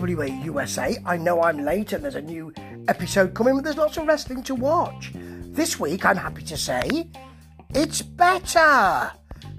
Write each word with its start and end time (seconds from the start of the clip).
IWA 0.00 0.28
USA. 0.44 0.96
I 1.04 1.16
know 1.16 1.42
I'm 1.42 1.64
late 1.64 1.92
and 1.92 2.02
there's 2.02 2.14
a 2.14 2.22
new 2.22 2.52
episode 2.88 3.34
coming, 3.34 3.56
but 3.56 3.64
there's 3.64 3.76
lots 3.76 3.96
of 3.96 4.06
wrestling 4.06 4.42
to 4.44 4.54
watch. 4.54 5.12
This 5.14 5.78
week, 5.78 6.06
I'm 6.06 6.16
happy 6.16 6.42
to 6.42 6.56
say, 6.56 7.08
it's 7.74 8.00
better. 8.00 9.12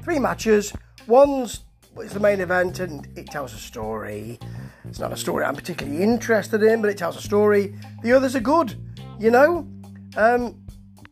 Three 0.04 0.20
matches. 0.20 0.74
One's 1.08 1.62
it's 1.98 2.14
the 2.14 2.20
main 2.20 2.40
event 2.40 2.80
and 2.80 3.08
it 3.18 3.28
tells 3.28 3.54
a 3.54 3.58
story. 3.58 4.40
It's 4.86 5.00
not 5.00 5.12
a 5.12 5.18
story 5.18 5.44
I'm 5.44 5.56
particularly 5.56 6.02
interested 6.02 6.64
in, 6.64 6.82
but 6.82 6.90
it 6.90 6.98
tells 6.98 7.18
a 7.18 7.22
story. 7.22 7.76
The 8.02 8.14
others 8.14 8.36
are 8.36 8.40
good, 8.42 8.76
you 9.20 9.30
know. 9.30 9.68
Um, 10.16 10.64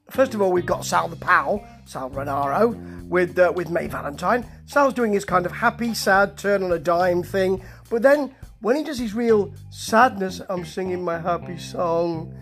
first 0.09 0.33
of 0.33 0.41
all, 0.41 0.51
we've 0.51 0.65
got 0.65 0.85
Sal 0.85 1.07
the 1.07 1.17
Pal, 1.17 1.67
Sal 1.85 2.09
Rinauro, 2.09 3.07
with 3.07 3.37
uh, 3.37 3.51
with 3.53 3.69
May 3.69 3.87
Valentine. 3.87 4.45
Sal's 4.65 4.93
doing 4.93 5.11
his 5.11 5.25
kind 5.25 5.45
of 5.45 5.51
happy, 5.51 5.93
sad, 5.93 6.37
turn 6.37 6.63
on 6.63 6.71
a 6.71 6.79
dime 6.79 7.23
thing, 7.23 7.61
but 7.89 8.01
then 8.01 8.33
when 8.61 8.75
he 8.75 8.83
does 8.83 8.99
his 8.99 9.13
real 9.13 9.53
sadness, 9.69 10.41
I'm 10.49 10.65
singing 10.65 11.03
my 11.03 11.17
happy 11.17 11.57
song. 11.57 12.33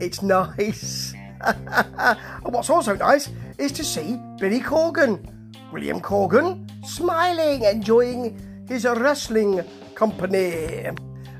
It's 0.00 0.22
nice. 0.22 1.14
and 1.42 2.18
what's 2.52 2.70
also 2.70 2.96
nice 2.96 3.30
is 3.58 3.72
to 3.72 3.84
see 3.84 4.18
Billy 4.38 4.60
Corgan, 4.60 5.54
William 5.72 6.00
Corgan, 6.00 6.68
smiling, 6.84 7.64
enjoying 7.64 8.64
his 8.68 8.84
wrestling 8.84 9.62
company. 9.94 10.86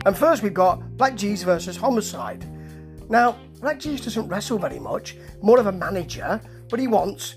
And 0.07 0.17
first 0.17 0.43
we've 0.43 0.55
got 0.55 0.81
BLK 0.97 1.13
Jeez 1.19 1.45
versus 1.45 1.77
Homicide. 1.77 2.45
Now, 3.11 3.37
BLK 3.61 3.81
Jeez 3.81 4.05
doesn't 4.05 4.29
wrestle 4.29 4.59
very 4.59 4.79
much, 4.79 5.17
more 5.43 5.59
of 5.59 5.67
a 5.67 5.73
manager, 5.73 6.41
but 6.69 6.79
he 6.79 6.87
wants 6.87 7.35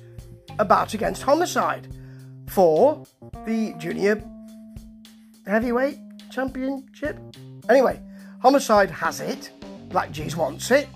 a 0.59 0.65
bout 0.65 0.93
against 0.93 1.23
Homicide 1.23 1.87
for 2.47 3.03
the 3.45 3.73
junior 3.79 4.23
heavyweight 5.47 5.97
championship. 6.33 7.19
Anyway, 7.69 8.01
Homicide 8.41 8.89
has 8.91 9.19
it. 9.19 9.51
BLK 9.89 10.13
Jeez 10.13 10.35
wants 10.35 10.71
it. 10.71 10.87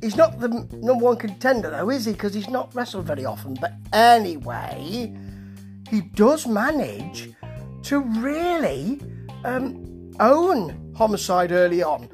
He's 0.00 0.16
not 0.16 0.40
the 0.40 0.48
number 0.48 1.04
one 1.04 1.16
contender 1.16 1.70
though, 1.70 1.90
is 1.90 2.04
he? 2.04 2.12
Because 2.12 2.34
he's 2.34 2.48
not 2.48 2.74
wrestled 2.74 3.06
very 3.06 3.24
often. 3.24 3.54
But 3.60 3.74
anyway, 3.92 5.14
he 5.90 6.00
does 6.00 6.46
manage 6.46 7.32
to 7.84 8.00
really 8.00 9.00
um, 9.44 10.12
own 10.20 10.92
Homicide 10.96 11.52
early 11.52 11.82
on. 11.82 12.08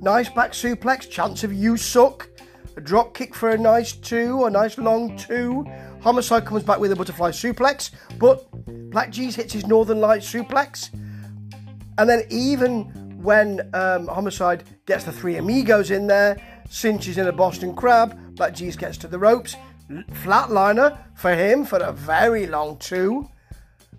Nice 0.00 0.28
back 0.28 0.52
suplex, 0.52 1.08
chance 1.08 1.44
of 1.44 1.52
you 1.52 1.76
suck. 1.76 2.28
A 2.76 2.80
drop 2.80 3.14
kick 3.14 3.34
for 3.34 3.50
a 3.50 3.58
nice 3.58 3.92
two, 3.92 4.44
a 4.44 4.50
nice 4.50 4.76
long 4.78 5.16
two. 5.16 5.64
Homicide 6.02 6.44
comes 6.44 6.64
back 6.64 6.80
with 6.80 6.92
a 6.92 6.96
butterfly 6.96 7.30
suplex, 7.30 7.90
but 8.18 8.50
BLK 8.90 9.12
Jeez 9.12 9.34
hits 9.34 9.52
his 9.52 9.66
Northern 9.66 10.00
Light 10.00 10.22
suplex. 10.22 10.90
And 11.98 12.08
then 12.08 12.24
even 12.30 12.84
when 13.22 13.68
um, 13.74 14.06
Homicide 14.08 14.64
gets 14.86 15.04
the 15.04 15.12
three 15.12 15.36
amigos 15.36 15.90
in 15.90 16.06
there, 16.06 16.40
cinches 16.68 17.18
in 17.18 17.26
a 17.26 17.32
Boston 17.32 17.74
Crab, 17.74 18.18
BLK 18.36 18.52
Jeez 18.52 18.78
gets 18.78 18.98
to 18.98 19.08
the 19.08 19.18
ropes. 19.18 19.56
Flatliner 20.22 20.98
for 21.14 21.34
him 21.34 21.64
for 21.64 21.78
a 21.78 21.92
very 21.92 22.46
long 22.46 22.76
two. 22.78 23.28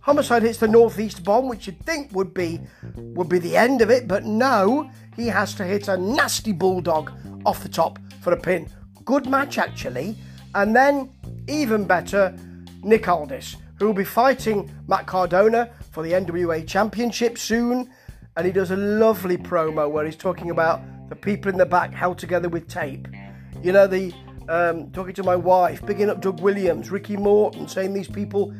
Homicide 0.01 0.43
hits 0.43 0.59
the 0.59 0.67
northeast 0.67 1.23
bomb, 1.23 1.47
which 1.47 1.67
you'd 1.67 1.79
think 1.79 2.11
would 2.13 2.33
be 2.33 2.59
would 2.95 3.29
be 3.29 3.39
the 3.39 3.57
end 3.57 3.81
of 3.81 3.89
it, 3.89 4.07
but 4.07 4.23
no, 4.23 4.89
he 5.15 5.27
has 5.27 5.55
to 5.55 5.63
hit 5.63 5.87
a 5.87 5.97
nasty 5.97 6.51
bulldog 6.51 7.11
off 7.45 7.63
the 7.63 7.69
top 7.69 7.97
for 8.21 8.33
a 8.33 8.39
pin. 8.39 8.67
Good 9.03 9.27
match 9.27 9.57
actually, 9.57 10.15
and 10.53 10.75
then 10.75 11.09
even 11.47 11.85
better, 11.85 12.35
Nick 12.83 13.07
Aldis, 13.07 13.55
who 13.79 13.85
will 13.87 13.93
be 13.93 14.03
fighting 14.03 14.69
Matt 14.87 15.07
Cardona 15.07 15.71
for 15.95 16.03
the 16.03 16.11
NWA 16.11 16.67
Championship 16.67 17.37
soon, 17.37 17.89
and 18.35 18.45
he 18.45 18.51
does 18.51 18.71
a 18.71 18.75
lovely 18.75 19.37
promo 19.37 19.89
where 19.89 20.03
he's 20.03 20.17
talking 20.17 20.51
about 20.51 20.81
the 21.07 21.15
people 21.15 21.49
in 21.49 21.57
the 21.57 21.65
back 21.65 21.93
held 21.93 22.17
together 22.17 22.49
with 22.49 22.67
tape. 22.67 23.07
You 23.63 23.71
know, 23.71 23.87
the 23.87 24.13
um, 24.49 24.91
talking 24.91 25.13
to 25.13 25.23
my 25.23 25.37
wife, 25.37 25.85
picking 25.85 26.09
up 26.09 26.19
Doug 26.19 26.41
Williams, 26.41 26.91
Ricky 26.91 27.15
Morton, 27.15 27.65
saying 27.69 27.93
these 27.93 28.09
people 28.09 28.53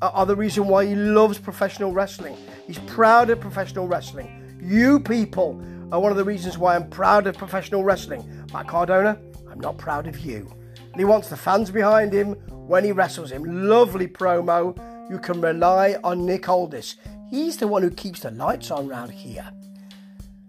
are, 0.00 0.12
are 0.12 0.24
the 0.24 0.36
reason 0.36 0.68
why 0.68 0.86
he 0.86 0.94
loves 0.94 1.36
professional 1.36 1.90
wrestling. 1.90 2.36
He's 2.68 2.78
proud 2.78 3.28
of 3.30 3.40
professional 3.40 3.88
wrestling. 3.88 4.56
You 4.62 5.00
people 5.00 5.60
are 5.90 5.98
one 5.98 6.12
of 6.12 6.16
the 6.16 6.24
reasons 6.24 6.58
why 6.58 6.76
I'm 6.76 6.88
proud 6.88 7.26
of 7.26 7.36
professional 7.36 7.82
wrestling. 7.82 8.46
Matt 8.52 8.68
Cardona, 8.68 9.18
I'm 9.50 9.58
not 9.58 9.78
proud 9.78 10.06
of 10.06 10.20
you. 10.20 10.48
And 10.76 10.96
he 10.96 11.04
wants 11.04 11.28
the 11.28 11.36
fans 11.36 11.72
behind 11.72 12.12
him 12.12 12.34
when 12.68 12.84
he 12.84 12.92
wrestles 12.92 13.32
him. 13.32 13.68
Lovely 13.68 14.06
promo. 14.06 14.78
You 15.10 15.18
can 15.18 15.40
rely 15.40 15.96
on 16.04 16.24
Nick 16.24 16.48
Aldis. 16.48 16.96
He's 17.28 17.56
the 17.56 17.68
one 17.68 17.82
who 17.82 17.90
keeps 17.90 18.20
the 18.20 18.30
lights 18.30 18.70
on 18.70 18.88
round 18.88 19.10
here. 19.10 19.48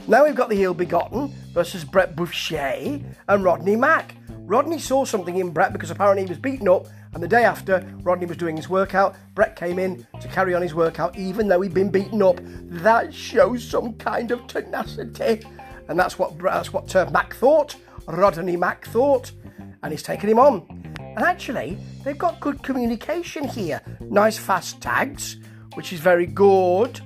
Now 0.08 0.26
we've 0.26 0.36
got 0.36 0.50
the 0.50 0.62
Ill 0.64 0.74
Begotten 0.74 1.34
versus 1.54 1.86
Brett 1.86 2.16
Boucher 2.16 3.00
and 3.28 3.44
Rodney 3.44 3.76
Mack. 3.76 4.16
Rodney 4.46 4.78
saw 4.78 5.06
something 5.06 5.38
in 5.38 5.52
Brett 5.52 5.72
because 5.72 5.92
apparently 5.92 6.24
he 6.24 6.30
was 6.30 6.38
beaten 6.38 6.68
up, 6.68 6.88
and 7.14 7.24
the 7.24 7.28
day 7.28 7.46
after 7.46 7.90
Rodney 8.04 8.26
was 8.26 8.36
doing 8.36 8.58
his 8.58 8.68
workout, 8.68 9.16
Brett 9.34 9.56
came 9.56 9.80
in 9.80 10.06
to 10.20 10.28
carry 10.28 10.54
on 10.54 10.62
his 10.62 10.76
workout 10.76 11.18
even 11.18 11.48
though 11.48 11.62
he'd 11.62 11.74
been 11.74 11.90
beaten 11.90 12.22
up. 12.22 12.40
That 12.44 13.14
shows 13.14 13.64
some 13.64 13.94
kind 13.94 14.32
of 14.32 14.46
tenacity, 14.48 15.46
and 15.88 15.98
that's 15.98 16.20
what 16.20 16.38
that's 16.38 16.74
what 16.74 16.94
uh, 16.96 17.10
Mack 17.12 17.36
thought. 17.36 17.78
Rodney 18.06 18.58
Mack 18.58 18.86
thought, 18.88 19.32
and 19.82 19.94
he's 19.94 20.04
taken 20.04 20.30
him 20.30 20.40
on. 20.40 20.83
And 21.16 21.24
actually, 21.24 21.78
they've 22.04 22.18
got 22.18 22.40
good 22.40 22.64
communication 22.64 23.48
here. 23.48 23.82
Nice 24.00 24.38
fast 24.38 24.82
tags, 24.82 25.38
which 25.76 25.94
is 25.94 26.00
very 26.00 26.26
good. 26.26 27.02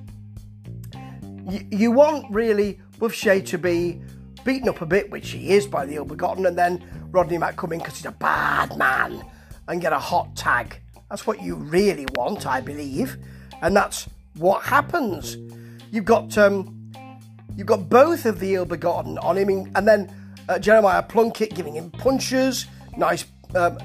You, 1.49 1.67
you 1.71 1.91
want 1.91 2.25
really 2.33 2.79
Boucher 2.99 3.41
to 3.41 3.57
be 3.57 4.01
beaten 4.43 4.69
up 4.69 4.81
a 4.81 4.85
bit, 4.85 5.11
which 5.11 5.31
he 5.31 5.51
is 5.51 5.67
by 5.67 5.85
the 5.85 5.95
ill 5.95 6.05
begotten, 6.05 6.45
and 6.45 6.57
then 6.57 6.83
Rodney 7.11 7.37
Mack 7.37 7.57
come 7.57 7.73
in 7.73 7.79
because 7.79 7.97
he's 7.97 8.05
a 8.05 8.11
bad 8.11 8.77
man 8.77 9.23
and 9.67 9.81
get 9.81 9.91
a 9.93 9.99
hot 9.99 10.35
tag. 10.35 10.79
That's 11.09 11.27
what 11.27 11.41
you 11.41 11.55
really 11.55 12.05
want, 12.15 12.47
I 12.47 12.61
believe, 12.61 13.17
and 13.61 13.75
that's 13.75 14.07
what 14.35 14.63
happens. 14.63 15.37
You've 15.91 16.05
got 16.05 16.37
um, 16.37 16.91
you've 17.55 17.67
got 17.67 17.89
both 17.89 18.25
of 18.25 18.39
the 18.39 18.55
ill 18.55 18.65
begotten 18.65 19.17
on 19.19 19.37
him, 19.37 19.71
and 19.75 19.87
then 19.87 20.11
uh, 20.47 20.59
Jeremiah 20.59 21.03
Plunkett 21.03 21.53
giving 21.53 21.75
him 21.75 21.91
punches, 21.91 22.67
nice 22.95 23.25
um, 23.55 23.77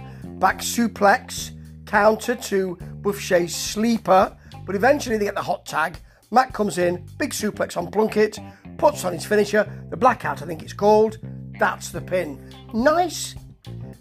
back 0.42 0.58
suplex 0.58 1.52
counter 1.86 2.34
to 2.34 2.76
Boucher's 3.00 3.54
sleeper, 3.54 4.36
but 4.66 4.74
eventually 4.74 5.16
they 5.16 5.24
get 5.24 5.36
the 5.36 5.42
hot 5.42 5.64
tag. 5.64 5.98
Matt 6.32 6.52
comes 6.52 6.78
in, 6.78 7.06
big 7.16 7.30
suplex 7.30 7.76
on 7.76 7.92
Plunkett, 7.92 8.40
puts 8.76 9.04
on 9.04 9.12
his 9.12 9.24
finisher, 9.24 9.70
the 9.90 9.96
blackout, 9.96 10.42
I 10.42 10.46
think 10.46 10.64
it's 10.64 10.72
called. 10.72 11.18
That's 11.60 11.90
the 11.90 12.00
pin. 12.00 12.42
Nice, 12.74 13.36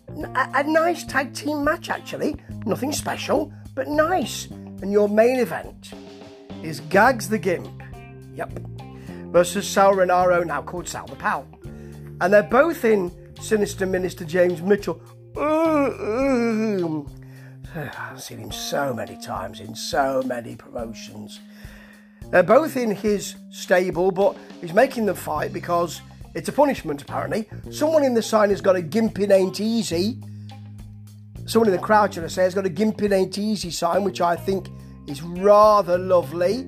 a, 0.07 0.49
a 0.55 0.63
nice 0.63 1.03
tag 1.03 1.35
team 1.35 1.63
match 1.63 1.91
actually. 1.91 2.37
Nothing 2.65 2.91
special, 2.91 3.53
but 3.75 3.87
nice. 3.87 4.47
And 4.47 4.91
your 4.91 5.09
main 5.09 5.37
event 5.37 5.91
is 6.63 6.81
Gaagz 6.81 7.29
the 7.29 7.37
Gymp, 7.37 7.83
yep, 8.33 8.51
versus 9.27 9.69
Sal 9.69 9.93
Rinauro, 9.93 10.43
now 10.43 10.63
called 10.63 10.87
Sal 10.87 11.05
the 11.05 11.15
Pal. 11.17 11.45
And 12.19 12.33
they're 12.33 12.41
both 12.41 12.83
in 12.83 13.11
Sinister 13.39 13.85
Minister 13.85 14.25
James 14.25 14.63
Mitchell. 14.63 14.99
I've 17.73 18.21
seen 18.21 18.39
him 18.39 18.51
so 18.51 18.93
many 18.93 19.19
times 19.21 19.59
in 19.59 19.75
so 19.75 20.21
many 20.23 20.55
promotions. 20.55 21.39
They're 22.29 22.43
both 22.43 22.77
in 22.77 22.91
his 22.91 23.35
stable, 23.49 24.11
but 24.11 24.37
he's 24.61 24.73
making 24.73 25.05
them 25.05 25.15
fight 25.15 25.53
because 25.53 26.01
it's 26.33 26.49
a 26.49 26.51
punishment, 26.51 27.01
apparently. 27.01 27.47
Someone 27.71 28.03
in 28.03 28.13
the 28.13 28.21
sign 28.21 28.49
has 28.49 28.61
got 28.61 28.75
a 28.75 28.81
Gimpin 28.81 29.31
Ain't 29.31 29.59
Easy. 29.59 30.17
Someone 31.45 31.69
in 31.69 31.75
the 31.75 31.81
crowd, 31.81 32.13
should 32.13 32.23
I 32.23 32.27
say, 32.27 32.43
has 32.43 32.55
got 32.55 32.65
a 32.65 32.69
Gimpin 32.69 33.11
Ain't 33.11 33.37
Easy 33.37 33.71
sign, 33.71 34.03
which 34.03 34.21
I 34.21 34.35
think 34.35 34.69
is 35.07 35.21
rather 35.21 35.97
lovely. 35.97 36.59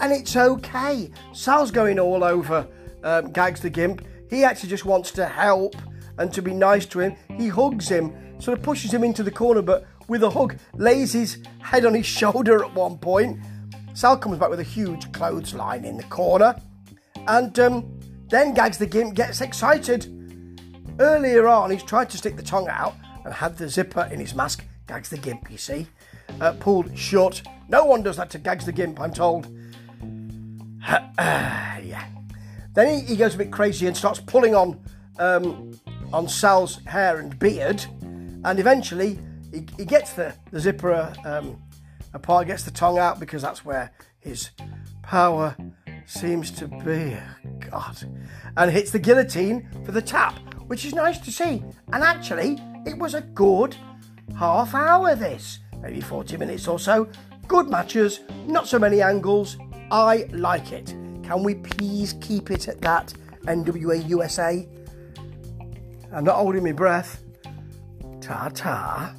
And 0.00 0.12
it's 0.12 0.36
okay. 0.36 1.10
Sal's 1.32 1.70
going 1.70 1.98
all 1.98 2.22
over 2.24 2.66
um, 3.02 3.32
Gaagz 3.32 3.60
the 3.60 3.70
Gymp. 3.70 4.06
He 4.30 4.44
actually 4.44 4.70
just 4.70 4.84
wants 4.84 5.10
to 5.12 5.26
help 5.26 5.76
and 6.18 6.32
to 6.32 6.42
be 6.42 6.52
nice 6.52 6.86
to 6.86 7.00
him. 7.00 7.16
He 7.36 7.48
hugs 7.48 7.88
him, 7.88 8.14
sort 8.40 8.58
of 8.58 8.64
pushes 8.64 8.92
him 8.92 9.04
into 9.04 9.22
the 9.22 9.30
corner, 9.30 9.62
but 9.62 9.86
with 10.08 10.22
a 10.22 10.30
hug, 10.30 10.56
lays 10.74 11.12
his 11.12 11.38
head 11.58 11.84
on 11.84 11.94
his 11.94 12.06
shoulder 12.06 12.64
at 12.64 12.74
one 12.74 12.98
point. 12.98 13.38
Sal 13.94 14.16
comes 14.16 14.38
back 14.38 14.50
with 14.50 14.60
a 14.60 14.64
huge 14.64 15.10
clothesline 15.12 15.84
in 15.84 15.96
the 15.96 16.02
corner, 16.04 16.54
and 17.26 17.58
um, 17.58 17.98
then 18.28 18.54
Gaagz 18.54 18.78
the 18.78 18.86
Gymp 18.86 19.14
gets 19.14 19.40
excited. 19.40 20.12
Earlier 20.98 21.46
on, 21.46 21.70
he's 21.70 21.82
tried 21.82 22.10
to 22.10 22.18
stick 22.18 22.36
the 22.36 22.42
tongue 22.42 22.68
out 22.68 22.94
and 23.24 23.32
had 23.32 23.56
the 23.56 23.68
zipper 23.68 24.08
in 24.12 24.20
his 24.20 24.34
mask. 24.34 24.64
Gaagz 24.86 25.08
the 25.08 25.18
Gymp, 25.18 25.50
you 25.50 25.58
see, 25.58 25.86
uh, 26.40 26.52
pulled 26.52 26.96
shut. 26.96 27.42
No 27.68 27.84
one 27.84 28.02
does 28.02 28.16
that 28.16 28.30
to 28.30 28.38
Gaagz 28.38 28.64
the 28.64 28.72
Gymp, 28.72 29.00
I'm 29.00 29.12
told. 29.12 29.46
yeah. 31.18 32.06
Then 32.74 33.00
he, 33.00 33.06
he, 33.06 33.16
goes 33.16 33.34
a 33.34 33.38
bit 33.38 33.50
crazy 33.50 33.86
and 33.86 33.96
starts 33.96 34.20
pulling 34.20 34.54
on 34.54 34.78
um, 35.18 35.72
on 36.12 36.28
Sal's 36.28 36.82
hair 36.84 37.18
and 37.18 37.38
beard, 37.38 37.84
and 38.44 38.58
eventually 38.58 39.18
he, 39.52 39.66
he 39.76 39.84
gets 39.84 40.12
the, 40.12 40.34
the 40.50 40.60
zipper 40.60 41.12
um, 41.24 41.60
apart, 42.12 42.46
gets 42.46 42.64
the 42.64 42.70
tongue 42.70 42.98
out 42.98 43.20
because 43.20 43.42
that's 43.42 43.64
where 43.64 43.92
his 44.18 44.50
power 45.02 45.56
seems 46.06 46.50
to 46.52 46.68
be. 46.68 47.16
God. 47.70 47.96
And 48.56 48.70
hits 48.70 48.90
the 48.90 48.98
guillotine 48.98 49.68
for 49.84 49.92
the 49.92 50.02
tap, 50.02 50.38
which 50.66 50.84
is 50.84 50.94
nice 50.94 51.18
to 51.18 51.32
see. 51.32 51.62
And 51.92 52.02
actually, 52.02 52.58
it 52.86 52.96
was 52.98 53.14
a 53.14 53.20
good 53.20 53.76
half 54.38 54.74
hour, 54.74 55.14
this. 55.14 55.60
Maybe 55.80 56.00
40 56.00 56.36
minutes 56.36 56.68
or 56.68 56.78
so. 56.78 57.08
Good 57.48 57.68
matches, 57.68 58.20
not 58.46 58.66
so 58.66 58.78
many 58.78 59.02
angles. 59.02 59.56
I 59.90 60.28
like 60.32 60.72
it. 60.72 60.88
Can 61.22 61.42
we 61.42 61.54
please 61.54 62.14
keep 62.20 62.50
it 62.50 62.68
at 62.68 62.80
that? 62.80 63.12
NWA 63.42 64.08
USA. 64.08 64.68
I'm 66.12 66.24
not 66.24 66.36
holding 66.36 66.64
my 66.64 66.72
breath. 66.72 67.22
Ta 68.20 68.48
ta. 68.54 69.14